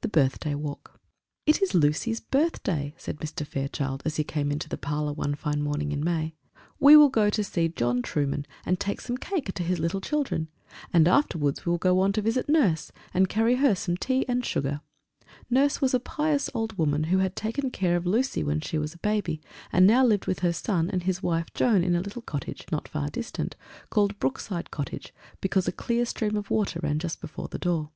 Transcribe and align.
The 0.00 0.08
Birthday 0.08 0.56
Walk 0.56 1.00
[Illustration: 1.46 1.46
Good 1.46 1.52
children] 1.52 1.54
"It 1.54 1.62
is 1.62 1.84
Lucy's 2.06 2.20
birthday," 2.20 2.94
said 2.98 3.18
Mr. 3.18 3.46
Fairchild, 3.46 4.02
as 4.04 4.16
he 4.16 4.24
came 4.24 4.50
into 4.50 4.68
the 4.68 4.76
parlour 4.76 5.12
one 5.12 5.36
fine 5.36 5.62
morning 5.62 5.92
in 5.92 6.02
May; 6.02 6.34
"we 6.80 6.96
will 6.96 7.08
go 7.08 7.30
to 7.30 7.44
see 7.44 7.68
John 7.68 8.02
Trueman, 8.02 8.44
and 8.66 8.80
take 8.80 9.00
some 9.00 9.16
cake 9.16 9.54
to 9.54 9.62
his 9.62 9.78
little 9.78 10.00
children, 10.00 10.48
and 10.92 11.06
afterwards 11.06 11.64
we 11.64 11.70
will 11.70 11.78
go 11.78 12.00
on 12.00 12.12
to 12.14 12.20
visit 12.22 12.48
Nurse, 12.48 12.90
and 13.14 13.28
carry 13.28 13.54
her 13.54 13.76
some 13.76 13.96
tea 13.96 14.24
and 14.28 14.44
sugar." 14.44 14.80
Nurse 15.48 15.80
was 15.80 15.94
a 15.94 16.00
pious 16.00 16.50
old 16.52 16.76
woman, 16.76 17.04
who 17.04 17.18
had 17.18 17.36
taken 17.36 17.70
care 17.70 17.94
of 17.94 18.04
Lucy 18.04 18.42
when 18.42 18.58
she 18.60 18.78
was 18.78 18.94
a 18.94 18.98
baby, 18.98 19.40
and 19.70 19.86
now 19.86 20.04
lived 20.04 20.26
with 20.26 20.40
her 20.40 20.52
son 20.52 20.90
and 20.90 21.04
his 21.04 21.22
wife 21.22 21.54
Joan 21.54 21.84
in 21.84 21.94
a 21.94 22.00
little 22.00 22.22
cottage 22.22 22.66
not 22.72 22.88
far 22.88 23.08
distant, 23.10 23.54
called 23.90 24.18
Brookside 24.18 24.72
Cottage, 24.72 25.14
because 25.40 25.68
a 25.68 25.70
clear 25.70 26.04
stream 26.04 26.36
of 26.36 26.50
water 26.50 26.80
ran 26.82 26.98
just 26.98 27.20
before 27.20 27.46
the 27.46 27.60
door. 27.60 27.90